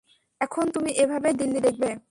[0.41, 1.89] এখন তুমি এভাবেই দিল্লি দেখবে।